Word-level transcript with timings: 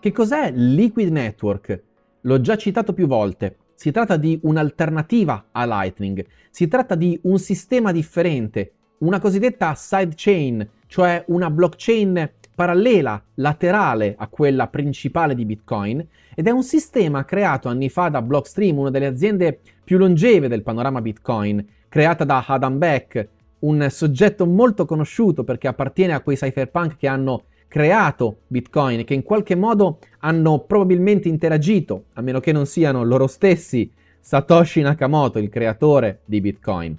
Che 0.00 0.12
cos'è 0.12 0.52
Liquid 0.52 1.10
Network? 1.10 1.82
L'ho 2.20 2.40
già 2.40 2.56
citato 2.56 2.92
più 2.92 3.08
volte. 3.08 3.56
Si 3.74 3.90
tratta 3.90 4.16
di 4.16 4.38
un'alternativa 4.44 5.46
a 5.50 5.66
Lightning, 5.66 6.24
si 6.50 6.68
tratta 6.68 6.94
di 6.94 7.18
un 7.24 7.40
sistema 7.40 7.90
differente, 7.90 8.74
una 8.98 9.18
cosiddetta 9.18 9.74
sidechain, 9.74 10.68
cioè 10.86 11.24
una 11.28 11.50
blockchain 11.50 12.30
parallela, 12.54 13.20
laterale 13.34 14.14
a 14.16 14.28
quella 14.28 14.68
principale 14.68 15.34
di 15.34 15.44
Bitcoin, 15.44 16.06
ed 16.32 16.46
è 16.46 16.50
un 16.50 16.62
sistema 16.62 17.24
creato 17.24 17.68
anni 17.68 17.88
fa 17.88 18.08
da 18.08 18.22
Blockstream, 18.22 18.78
una 18.78 18.90
delle 18.90 19.06
aziende 19.06 19.58
più 19.82 19.98
longeve 19.98 20.46
del 20.46 20.62
panorama 20.62 21.00
Bitcoin, 21.00 21.66
creata 21.88 22.22
da 22.22 22.44
Adam 22.46 22.78
Beck, 22.78 23.28
un 23.60 23.84
soggetto 23.90 24.46
molto 24.46 24.84
conosciuto 24.84 25.42
perché 25.42 25.66
appartiene 25.66 26.12
a 26.14 26.20
quei 26.20 26.36
cypherpunk 26.36 26.96
che 26.96 27.08
hanno 27.08 27.46
creato 27.68 28.40
Bitcoin, 28.46 29.04
che 29.04 29.14
in 29.14 29.22
qualche 29.22 29.54
modo 29.54 29.98
hanno 30.20 30.60
probabilmente 30.60 31.28
interagito, 31.28 32.06
a 32.14 32.22
meno 32.22 32.40
che 32.40 32.50
non 32.50 32.66
siano 32.66 33.04
loro 33.04 33.26
stessi 33.26 33.92
Satoshi 34.18 34.80
Nakamoto, 34.80 35.38
il 35.38 35.48
creatore 35.48 36.22
di 36.24 36.40
Bitcoin. 36.40 36.98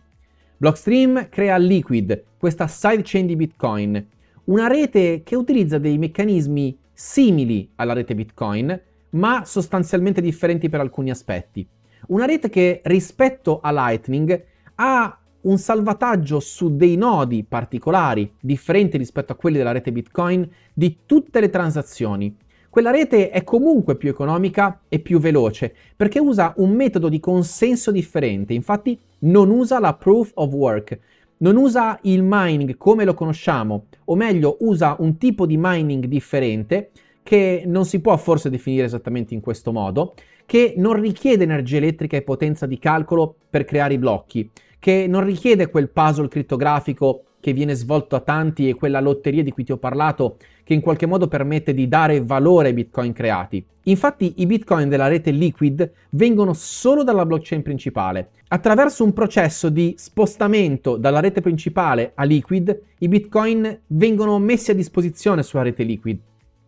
Blockstream 0.57 1.29
crea 1.29 1.57
Liquid, 1.57 2.23
questa 2.37 2.67
sidechain 2.67 3.25
di 3.25 3.35
Bitcoin, 3.35 4.07
una 4.45 4.67
rete 4.67 5.21
che 5.23 5.35
utilizza 5.35 5.77
dei 5.77 5.97
meccanismi 5.97 6.77
simili 6.91 7.69
alla 7.75 7.93
rete 7.93 8.15
Bitcoin, 8.15 8.81
ma 9.11 9.43
sostanzialmente 9.45 10.21
differenti 10.21 10.69
per 10.69 10.79
alcuni 10.79 11.09
aspetti. 11.09 11.67
Una 12.07 12.25
rete 12.25 12.49
che 12.49 12.81
rispetto 12.85 13.59
a 13.61 13.71
Lightning 13.71 14.45
ha 14.75 15.18
un 15.41 15.57
salvataggio 15.57 16.39
su 16.39 16.75
dei 16.75 16.95
nodi 16.95 17.43
particolari, 17.47 18.33
differenti 18.39 18.97
rispetto 18.97 19.31
a 19.31 19.35
quelli 19.35 19.57
della 19.57 19.71
rete 19.71 19.91
Bitcoin, 19.91 20.47
di 20.73 20.99
tutte 21.05 21.39
le 21.39 21.49
transazioni. 21.49 22.35
Quella 22.69 22.91
rete 22.91 23.29
è 23.29 23.43
comunque 23.43 23.95
più 23.95 24.09
economica 24.09 24.81
e 24.89 24.99
più 24.99 25.19
veloce 25.19 25.73
perché 25.95 26.19
usa 26.19 26.53
un 26.57 26.71
metodo 26.71 27.09
di 27.09 27.19
consenso 27.19 27.91
differente, 27.91 28.53
infatti 28.53 28.99
non 29.19 29.49
usa 29.49 29.79
la 29.79 29.95
proof 29.95 30.31
of 30.35 30.53
work, 30.53 30.99
non 31.37 31.55
usa 31.55 31.97
il 32.03 32.21
mining 32.23 32.77
come 32.77 33.05
lo 33.05 33.13
conosciamo, 33.13 33.85
o 34.05 34.15
meglio 34.15 34.57
usa 34.59 34.95
un 34.99 35.17
tipo 35.17 35.45
di 35.45 35.55
mining 35.57 36.05
differente 36.05 36.91
che 37.23 37.63
non 37.65 37.85
si 37.85 38.01
può 38.01 38.15
forse 38.17 38.49
definire 38.49 38.85
esattamente 38.85 39.33
in 39.33 39.39
questo 39.39 39.71
modo, 39.71 40.15
che 40.45 40.73
non 40.77 40.99
richiede 40.99 41.43
energia 41.43 41.77
elettrica 41.77 42.17
e 42.17 42.23
potenza 42.23 42.65
di 42.65 42.79
calcolo 42.79 43.35
per 43.49 43.65
creare 43.65 43.93
i 43.93 43.99
blocchi, 43.99 44.49
che 44.79 45.05
non 45.07 45.23
richiede 45.23 45.69
quel 45.69 45.89
puzzle 45.89 46.27
crittografico 46.27 47.23
che 47.39 47.53
viene 47.53 47.73
svolto 47.73 48.15
a 48.15 48.21
tanti 48.21 48.67
e 48.67 48.73
quella 48.73 48.99
lotteria 48.99 49.43
di 49.43 49.51
cui 49.51 49.63
ti 49.63 49.71
ho 49.71 49.77
parlato 49.77 50.37
che 50.63 50.73
in 50.73 50.81
qualche 50.81 51.05
modo 51.05 51.27
permette 51.27 51.73
di 51.73 51.87
dare 51.87 52.23
valore 52.23 52.67
ai 52.67 52.73
bitcoin 52.73 53.13
creati. 53.13 53.65
Infatti 53.83 54.35
i 54.37 54.45
bitcoin 54.45 54.89
della 54.89 55.07
rete 55.07 55.31
Liquid 55.31 55.91
vengono 56.11 56.53
solo 56.53 57.03
dalla 57.03 57.25
blockchain 57.25 57.61
principale. 57.61 58.29
Attraverso 58.49 59.03
un 59.03 59.13
processo 59.13 59.69
di 59.69 59.95
spostamento 59.97 60.97
dalla 60.97 61.21
rete 61.21 61.41
principale 61.41 62.11
a 62.15 62.23
Liquid, 62.23 62.81
i 62.99 63.07
bitcoin 63.07 63.81
vengono 63.87 64.37
messi 64.37 64.71
a 64.71 64.75
disposizione 64.75 65.43
sulla 65.43 65.63
rete 65.63 65.83
Liquid. 65.83 66.19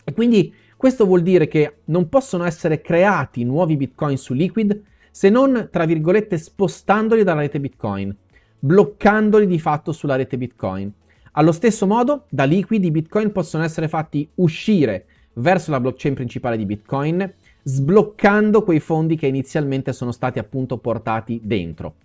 E 0.03 0.13
quindi 0.13 0.53
questo 0.77 1.05
vuol 1.05 1.21
dire 1.21 1.47
che 1.47 1.75
non 1.85 2.09
possono 2.09 2.43
essere 2.43 2.81
creati 2.81 3.43
nuovi 3.43 3.77
bitcoin 3.77 4.17
su 4.17 4.33
Liquid 4.33 4.81
se 5.11 5.29
non, 5.29 5.67
tra 5.69 5.85
virgolette, 5.85 6.37
spostandoli 6.37 7.23
dalla 7.23 7.41
rete 7.41 7.59
bitcoin, 7.59 8.15
bloccandoli 8.57 9.45
di 9.45 9.59
fatto 9.59 9.91
sulla 9.91 10.15
rete 10.15 10.37
bitcoin. 10.37 10.91
Allo 11.33 11.51
stesso 11.51 11.85
modo, 11.85 12.25
da 12.29 12.45
Liquid 12.45 12.83
i 12.83 12.91
bitcoin 12.91 13.31
possono 13.31 13.63
essere 13.63 13.87
fatti 13.87 14.27
uscire 14.35 15.05
verso 15.33 15.71
la 15.71 15.79
blockchain 15.79 16.13
principale 16.13 16.57
di 16.57 16.65
Bitcoin, 16.65 17.33
sbloccando 17.63 18.63
quei 18.63 18.79
fondi 18.79 19.15
che 19.15 19.27
inizialmente 19.27 19.93
sono 19.93 20.11
stati 20.11 20.39
appunto 20.39 20.77
portati 20.77 21.39
dentro. 21.43 21.95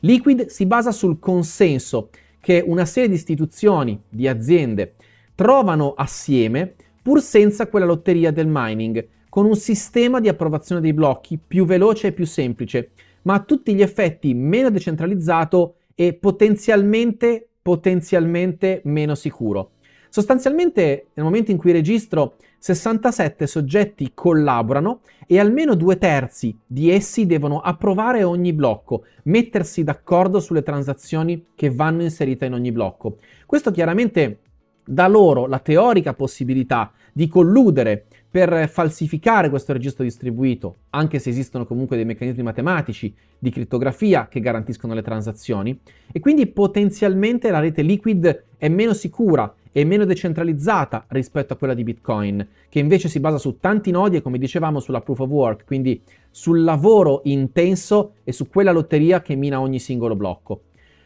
Liquid 0.00 0.46
si 0.46 0.66
basa 0.66 0.92
sul 0.92 1.18
consenso 1.18 2.10
che 2.40 2.62
una 2.64 2.84
serie 2.84 3.08
di 3.08 3.14
istituzioni, 3.14 4.00
di 4.08 4.28
aziende, 4.28 4.94
trovano 5.34 5.94
assieme 5.94 6.74
pur 7.02 7.20
senza 7.20 7.66
quella 7.66 7.86
lotteria 7.86 8.30
del 8.30 8.46
mining, 8.48 9.06
con 9.36 9.44
un 9.44 9.54
sistema 9.54 10.18
di 10.18 10.30
approvazione 10.30 10.80
dei 10.80 10.94
blocchi 10.94 11.38
più 11.38 11.66
veloce 11.66 12.06
e 12.06 12.12
più 12.12 12.24
semplice, 12.24 12.92
ma 13.24 13.34
a 13.34 13.42
tutti 13.42 13.74
gli 13.74 13.82
effetti 13.82 14.32
meno 14.32 14.70
decentralizzato 14.70 15.74
e 15.94 16.14
potenzialmente 16.14 17.48
potenzialmente 17.60 18.80
meno 18.84 19.14
sicuro. 19.14 19.72
Sostanzialmente, 20.08 21.08
nel 21.12 21.26
momento 21.26 21.50
in 21.50 21.58
cui 21.58 21.72
registro, 21.72 22.36
67 22.60 23.46
soggetti 23.46 24.12
collaborano 24.14 25.00
e 25.26 25.38
almeno 25.38 25.74
due 25.74 25.98
terzi 25.98 26.56
di 26.66 26.90
essi 26.90 27.26
devono 27.26 27.60
approvare 27.60 28.22
ogni 28.22 28.54
blocco, 28.54 29.04
mettersi 29.24 29.84
d'accordo 29.84 30.40
sulle 30.40 30.62
transazioni 30.62 31.48
che 31.54 31.68
vanno 31.68 32.04
inserite 32.04 32.46
in 32.46 32.54
ogni 32.54 32.72
blocco. 32.72 33.18
Questo 33.44 33.70
chiaramente 33.70 34.38
dà 34.82 35.06
loro 35.08 35.46
la 35.46 35.58
teorica 35.58 36.14
possibilità 36.14 36.90
di 37.12 37.28
colludere 37.28 38.06
per 38.36 38.68
falsificare 38.68 39.48
questo 39.48 39.72
registro 39.72 40.04
distribuito, 40.04 40.80
anche 40.90 41.18
se 41.18 41.30
esistono 41.30 41.64
comunque 41.64 41.96
dei 41.96 42.04
meccanismi 42.04 42.42
matematici 42.42 43.14
di 43.38 43.48
crittografia 43.48 44.28
che 44.28 44.40
garantiscono 44.40 44.92
le 44.92 45.00
transazioni, 45.00 45.80
e 46.12 46.20
quindi 46.20 46.46
potenzialmente 46.46 47.50
la 47.50 47.60
rete 47.60 47.80
Liquid 47.80 48.44
è 48.58 48.68
meno 48.68 48.92
sicura 48.92 49.54
e 49.72 49.84
meno 49.86 50.04
decentralizzata 50.04 51.06
rispetto 51.08 51.54
a 51.54 51.56
quella 51.56 51.72
di 51.72 51.82
Bitcoin, 51.82 52.46
che 52.68 52.78
invece 52.78 53.08
si 53.08 53.20
basa 53.20 53.38
su 53.38 53.56
tanti 53.58 53.90
nodi 53.90 54.16
e 54.16 54.20
come 54.20 54.36
dicevamo 54.36 54.80
sulla 54.80 55.00
proof 55.00 55.20
of 55.20 55.30
work, 55.30 55.64
quindi 55.64 56.02
sul 56.30 56.62
lavoro 56.62 57.22
intenso 57.24 58.16
e 58.22 58.32
su 58.32 58.50
quella 58.50 58.70
lotteria 58.70 59.22
che 59.22 59.34
mina 59.34 59.62
ogni 59.62 59.78
singolo 59.78 60.14
blocco. 60.14 60.60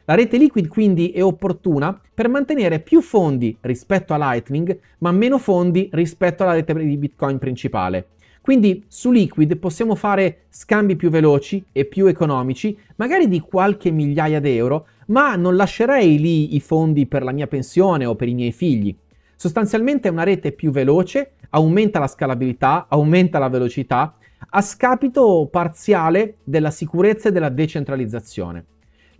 La 0.05 0.15
rete 0.15 0.39
Liquid 0.39 0.67
quindi 0.69 1.11
è 1.11 1.23
opportuna 1.23 1.99
per 2.13 2.29
mantenere 2.29 2.81
più 2.81 3.01
fondi 3.01 3.57
rispetto 3.61 4.13
a 4.13 4.19
Lightning, 4.19 4.79
ma 4.99 5.13
meno 5.13 5.39
fondi 5.39 5.89
rispetto 5.93 6.43
alla 6.43 6.55
rete 6.55 6.75
di 6.75 6.97
Bitcoin 6.97 7.39
principale. 7.39 8.09
Quindi 8.41 8.85
su 8.89 9.11
Liquid 9.13 9.59
possiamo 9.59 9.95
fare 9.95 10.45
scambi 10.49 10.97
più 10.97 11.11
veloci 11.11 11.63
e 11.73 11.85
più 11.85 12.07
economici, 12.07 12.77
magari 12.97 13.29
di 13.29 13.41
qualche 13.41 13.91
migliaia 13.91 14.41
d'euro, 14.41 14.87
ma 15.07 15.37
non 15.37 15.57
lascerei 15.57 16.19
lì 16.19 16.55
i 16.57 16.61
fondi 16.61 17.07
per 17.07 17.23
la 17.23 17.33
mia 17.33 17.47
pensione 17.47 18.07
o 18.07 18.15
per 18.15 18.29
i 18.29 18.35
miei 18.35 18.53
figli. 18.53 18.97
Sostanzialmente 19.37 20.09
è 20.09 20.11
una 20.11 20.23
rete 20.23 20.53
più 20.53 20.71
veloce, 20.71 21.33
aumenta 21.51 21.99
la 21.99 22.07
scalabilità, 22.07 22.87
aumenta 22.89 23.39
la 23.39 23.49
velocità, 23.49 24.17
a 24.53 24.63
scapito 24.63 25.49
parziale 25.51 26.39
della 26.43 26.71
sicurezza 26.71 27.29
e 27.29 27.33
della 27.33 27.51
decentralizzazione. 27.51 28.65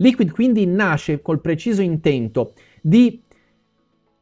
Liquid 0.01 0.31
quindi 0.31 0.65
nasce 0.65 1.21
col 1.21 1.41
preciso 1.41 1.83
intento 1.83 2.53
di 2.81 3.21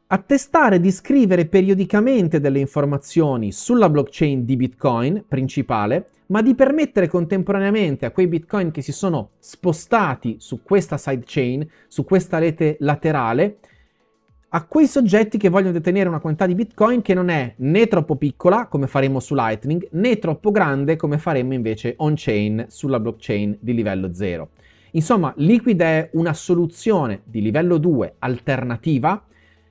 attestare 0.08 0.78
di 0.78 0.90
scrivere 0.90 1.46
periodicamente 1.46 2.38
delle 2.38 2.58
informazioni 2.58 3.50
sulla 3.50 3.88
blockchain 3.88 4.44
di 4.44 4.56
Bitcoin 4.56 5.24
principale, 5.26 6.10
ma 6.26 6.42
di 6.42 6.54
permettere 6.54 7.08
contemporaneamente 7.08 8.04
a 8.04 8.10
quei 8.10 8.26
Bitcoin 8.26 8.70
che 8.70 8.82
si 8.82 8.92
sono 8.92 9.30
spostati 9.38 10.36
su 10.38 10.62
questa 10.62 10.98
sidechain, 10.98 11.66
su 11.88 12.04
questa 12.04 12.38
rete 12.38 12.76
laterale, 12.80 13.58
a 14.50 14.66
quei 14.66 14.86
soggetti 14.86 15.38
che 15.38 15.48
vogliono 15.48 15.72
detenere 15.72 16.08
una 16.08 16.20
quantità 16.20 16.46
di 16.46 16.56
Bitcoin 16.56 17.00
che 17.00 17.14
non 17.14 17.30
è 17.30 17.54
né 17.58 17.86
troppo 17.86 18.16
piccola, 18.16 18.66
come 18.66 18.86
faremo 18.86 19.18
su 19.18 19.34
Lightning, 19.34 19.88
né 19.92 20.18
troppo 20.18 20.50
grande, 20.50 20.96
come 20.96 21.16
faremo 21.18 21.54
invece 21.54 21.94
on-chain 21.96 22.66
sulla 22.68 23.00
blockchain 23.00 23.56
di 23.60 23.72
livello 23.72 24.12
0. 24.12 24.50
Insomma, 24.92 25.32
Liquid 25.36 25.80
è 25.80 26.10
una 26.14 26.32
soluzione 26.32 27.22
di 27.24 27.40
livello 27.40 27.78
2 27.78 28.14
alternativa 28.18 29.24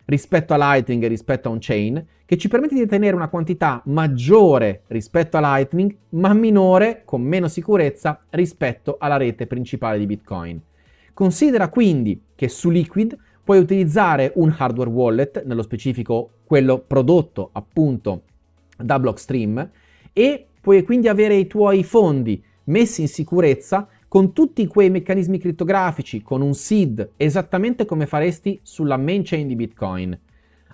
rispetto 0.06 0.54
a 0.54 0.58
Lightning 0.58 1.04
e 1.04 1.08
rispetto 1.08 1.48
a 1.48 1.52
on-chain 1.52 2.06
che 2.26 2.38
ci 2.38 2.48
permette 2.48 2.76
di 2.76 2.82
ottenere 2.82 3.16
una 3.16 3.28
quantità 3.28 3.82
maggiore 3.86 4.84
rispetto 4.88 5.38
a 5.38 5.40
Lightning, 5.40 5.96
ma 6.10 6.34
minore, 6.34 7.02
con 7.06 7.22
meno 7.22 7.48
sicurezza, 7.48 8.22
rispetto 8.30 8.98
alla 9.00 9.18
rete 9.18 9.48
principale 9.48 9.98
di 9.98 10.06
Bitcoin. 10.06 10.62
Considera 11.14 11.70
quindi 11.70 12.22
che 12.36 12.48
su 12.48 12.70
Liquid 12.70 13.18
puoi 13.44 13.58
utilizzare 13.58 14.32
un 14.36 14.54
hardware 14.56 14.90
wallet, 14.90 15.44
nello 15.44 15.64
specifico 15.64 16.30
quello 16.44 16.80
prodotto 16.80 17.50
appunto 17.52 18.22
da 18.78 19.00
Blockstream, 19.00 19.70
e 20.14 20.46
puoi 20.62 20.84
quindi 20.84 21.08
avere 21.08 21.36
i 21.36 21.48
tuoi 21.48 21.84
fondi 21.84 22.42
messi 22.66 23.02
in 23.02 23.08
sicurezza 23.08 23.88
con 24.10 24.34
tutti 24.34 24.66
quei 24.66 24.90
meccanismi 24.90 25.38
crittografici, 25.38 26.24
con 26.24 26.42
un 26.42 26.56
SID, 26.56 27.12
esattamente 27.16 27.86
come 27.86 28.08
faresti 28.08 28.60
sulla 28.64 28.98
main 28.98 29.22
chain 29.24 29.48
di 29.48 29.56
Bitcoin. 29.56 30.20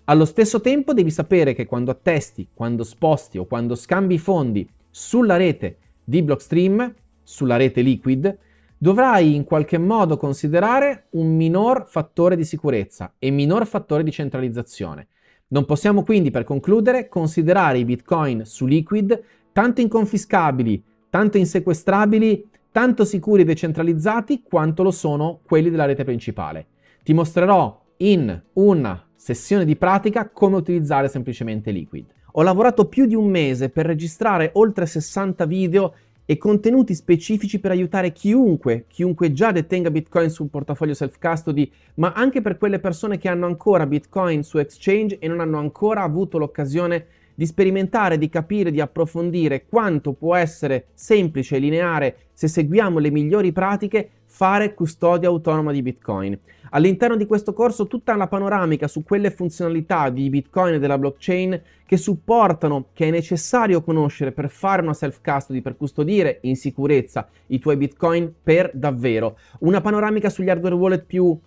Allo 0.05 0.23
stesso 0.23 0.61
tempo 0.61 0.93
devi 0.93 1.11
sapere 1.11 1.53
che 1.53 1.65
quando 1.65 1.91
attesti, 1.91 2.47
quando 2.53 2.85
sposti 2.85 3.37
o 3.37 3.45
quando 3.45 3.75
scambi 3.75 4.17
fondi 4.17 4.67
sulla 4.89 5.35
rete 5.35 5.77
di 6.01 6.23
Blockstream, 6.23 6.93
sulla 7.23 7.57
rete 7.57 7.81
Liquid, 7.81 8.37
dovrai 8.77 9.35
in 9.35 9.43
qualche 9.43 9.79
modo 9.79 10.15
considerare 10.15 11.07
un 11.11 11.35
minor 11.35 11.85
fattore 11.87 12.37
di 12.37 12.45
sicurezza 12.45 13.15
e 13.19 13.31
minor 13.31 13.67
fattore 13.67 14.03
di 14.03 14.11
centralizzazione. 14.11 15.07
Non 15.47 15.65
possiamo 15.65 16.03
quindi, 16.03 16.31
per 16.31 16.45
concludere, 16.45 17.09
considerare 17.09 17.79
i 17.79 17.85
bitcoin 17.85 18.45
su 18.45 18.65
Liquid 18.65 19.21
tanto 19.51 19.81
inconfiscabili, 19.81 20.81
tanto 21.09 21.37
insequestrabili, 21.37 22.47
tanto 22.75 23.05
sicuri 23.05 23.43
e 23.43 23.45
decentralizzati 23.45 24.41
quanto 24.43 24.83
lo 24.83 24.91
sono 24.91 25.39
quelli 25.45 25.69
della 25.69 25.85
rete 25.85 26.03
principale. 26.03 26.65
Ti 27.05 27.13
mostrerò 27.13 27.81
in 27.99 28.41
una 28.51 29.07
sessione 29.15 29.63
di 29.63 29.77
pratica 29.77 30.27
come 30.29 30.57
utilizzare 30.57 31.07
semplicemente 31.07 31.71
Liquid. 31.71 32.03
Ho 32.33 32.41
lavorato 32.41 32.89
più 32.89 33.05
di 33.05 33.15
un 33.15 33.29
mese 33.29 33.69
per 33.69 33.85
registrare 33.85 34.49
oltre 34.55 34.87
60 34.87 35.45
video 35.45 35.93
e 36.25 36.37
contenuti 36.37 36.93
specifici 36.95 37.61
per 37.61 37.71
aiutare 37.71 38.11
chiunque, 38.11 38.87
chiunque 38.89 39.31
già 39.31 39.53
detenga 39.53 39.89
Bitcoin 39.89 40.29
sul 40.29 40.49
portafoglio 40.49 40.93
self-custody, 40.93 41.71
ma 41.93 42.11
anche 42.11 42.41
per 42.41 42.57
quelle 42.57 42.79
persone 42.79 43.17
che 43.17 43.29
hanno 43.29 43.45
ancora 43.45 43.87
Bitcoin 43.87 44.43
su 44.43 44.57
exchange 44.57 45.19
e 45.19 45.29
non 45.29 45.39
hanno 45.39 45.59
ancora 45.59 46.01
avuto 46.01 46.37
l'occasione 46.37 47.05
di 47.35 47.45
sperimentare, 47.45 48.17
di 48.17 48.29
capire, 48.29 48.71
di 48.71 48.81
approfondire 48.81 49.65
quanto 49.67 50.13
può 50.13 50.35
essere 50.35 50.87
semplice 50.93 51.57
e 51.57 51.59
lineare 51.59 52.15
se 52.33 52.47
seguiamo 52.47 52.97
le 52.97 53.11
migliori 53.11 53.51
pratiche 53.51 54.09
fare 54.25 54.73
custodia 54.73 55.29
autonoma 55.29 55.71
di 55.71 55.81
Bitcoin. 55.81 56.37
All'interno 56.71 57.15
di 57.15 57.25
questo 57.25 57.53
corso 57.53 57.87
tutta 57.87 58.15
la 58.15 58.27
panoramica 58.27 58.87
su 58.87 59.03
quelle 59.03 59.31
funzionalità 59.31 60.09
di 60.09 60.29
Bitcoin 60.29 60.73
e 60.73 60.79
della 60.79 60.97
blockchain 60.97 61.61
che 61.85 61.95
supportano, 61.95 62.87
che 62.91 63.07
è 63.07 63.11
necessario 63.11 63.81
conoscere 63.81 64.33
per 64.33 64.49
fare 64.49 64.81
una 64.81 64.93
self-custody, 64.93 65.61
per 65.61 65.77
custodire 65.77 66.39
in 66.41 66.57
sicurezza 66.57 67.29
i 67.47 67.59
tuoi 67.59 67.77
Bitcoin 67.77 68.33
per 68.43 68.71
davvero. 68.73 69.37
Una 69.59 69.79
panoramica 69.79 70.29
sugli 70.29 70.49
hardware 70.49 70.75
wallet 70.75 71.05
più 71.05 71.37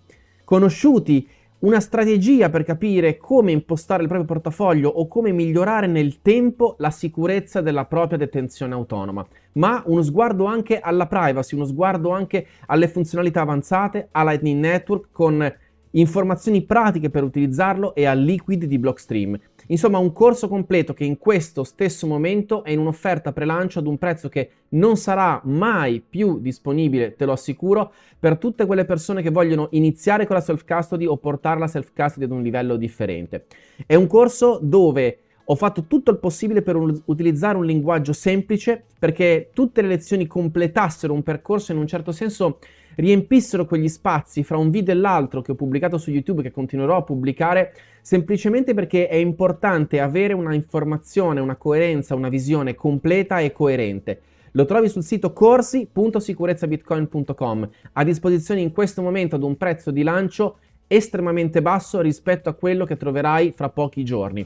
conosciuti 0.45 1.29
una 1.61 1.81
strategia 1.81 2.51
per 2.51 2.63
capire 2.63 3.17
come 3.17 3.51
impostare 3.51 4.03
il 4.03 4.09
proprio 4.09 4.29
portafoglio 4.29 4.89
o 4.89 5.09
come 5.09 5.33
migliorare 5.33 5.89
nel 5.89 6.21
tempo 6.23 6.77
la 6.79 6.91
sicurezza 6.91 7.61
della 7.61 7.85
propria 7.85 8.19
detenzione 8.19 8.75
autonoma, 8.75 9.27
ma 9.55 9.83
uno 9.87 10.03
sguardo 10.03 10.45
anche 10.45 10.79
alla 10.79 11.07
privacy, 11.07 11.57
uno 11.57 11.65
sguardo 11.65 12.11
anche 12.11 12.47
alle 12.67 12.87
funzionalità 12.87 13.41
avanzate, 13.41 14.09
a 14.13 14.23
Lightning 14.23 14.61
Network 14.61 15.09
con 15.11 15.53
informazioni 15.93 16.63
pratiche 16.63 17.11
per 17.11 17.25
utilizzarlo 17.25 17.95
e 17.95 18.05
al 18.05 18.21
liquid 18.21 18.65
di 18.65 18.79
Blockstream. 18.79 19.39
Insomma, 19.69 19.99
un 19.99 20.13
corso 20.13 20.49
completo 20.49 20.95
che 20.95 21.05
in 21.05 21.19
questo 21.19 21.65
stesso 21.65 22.07
momento 22.07 22.65
è 22.65 22.71
in 22.71 22.79
un'offerta 22.79 23.33
pre-lancio 23.33 23.79
ad 23.79 23.87
un 23.87 23.99
prezzo 23.99 24.29
che 24.29 24.51
non 24.71 24.97
sarà 24.97 25.41
mai 25.45 26.03
più 26.07 26.39
disponibile, 26.41 27.17
te 27.17 27.25
lo 27.25 27.33
assicuro, 27.33 27.93
per 28.19 28.39
tutte 28.39 28.67
quelle 28.67 28.85
persone 28.85 29.23
che 29.23 29.31
vogliono 29.31 29.69
iniziare 29.73 30.27
con 30.27 30.37
la 30.37 30.43
self-custody 30.43 31.07
o 31.07 31.17
portare 31.17 31.59
la 31.59 31.69
self-custody 31.69 32.25
ad 32.25 32.31
un 32.31 32.43
livello 32.43 32.77
differente. 32.77 33.47
È 33.87 33.95
un 33.95 34.07
corso 34.07 34.59
dove 34.63 35.21
ho 35.51 35.55
fatto 35.55 35.85
tutto 35.87 36.11
il 36.11 36.19
possibile 36.19 36.61
per 36.61 36.77
un, 36.77 37.01
utilizzare 37.07 37.57
un 37.57 37.65
linguaggio 37.65 38.13
semplice 38.13 38.85
perché 38.99 39.51
tutte 39.55 39.81
le 39.81 39.89
lezioni 39.89 40.27
completassero 40.27 41.13
un 41.13 41.23
percorso 41.23 41.73
in 41.73 41.79
un 41.79 41.87
certo 41.87 42.13
senso 42.13 42.59
riempissero 42.99 43.65
quegli 43.65 43.89
spazi 43.89 44.43
fra 44.43 44.57
un 44.57 44.71
video 44.71 44.93
e 44.93 44.97
l'altro 44.97 45.41
che 45.41 45.53
ho 45.53 45.55
pubblicato 45.55 45.99
su 45.99 46.11
YouTube 46.11 46.41
e 46.41 46.45
che 46.45 46.51
continuerò 46.51 46.97
a 46.97 47.03
pubblicare 47.03 47.73
semplicemente 48.03 48.75
perché 48.75 49.07
è 49.07 49.15
importante 49.15 50.01
avere 50.01 50.33
una 50.33 50.53
informazione, 50.55 51.39
una 51.41 51.55
coerenza, 51.57 52.17
una 52.17 52.29
visione 52.29 52.75
completa 52.75 53.39
e 53.39 53.53
coerente. 53.53 54.21
Lo 54.53 54.65
trovi 54.65 54.89
sul 54.89 55.03
sito 55.05 55.33
corsi.sicurezzabitcoin.com 55.33 57.69
a 57.93 58.05
disposizione 58.05 58.63
in 58.63 58.73
questo 58.73 59.03
momento 59.03 59.37
ad 59.37 59.45
un 59.45 59.57
prezzo 59.57 59.93
di 59.93 60.03
lancio 60.03 60.59
estremamente 60.89 61.63
basso 61.63 62.01
rispetto 62.01 62.49
a 62.49 62.55
quello 62.55 62.85
che 62.85 62.97
troverai 62.97 63.53
fra 63.55 63.69
pochi 63.69 64.05
giorni. 64.05 64.45